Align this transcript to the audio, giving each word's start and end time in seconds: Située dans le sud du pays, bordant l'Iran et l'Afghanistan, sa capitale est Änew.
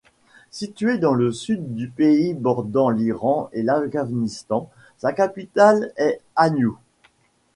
Située 0.49 0.97
dans 0.97 1.13
le 1.13 1.31
sud 1.31 1.75
du 1.75 1.87
pays, 1.87 2.33
bordant 2.33 2.89
l'Iran 2.89 3.51
et 3.53 3.61
l'Afghanistan, 3.61 4.67
sa 4.97 5.13
capitale 5.13 5.91
est 5.95 6.21
Änew. 6.35 6.73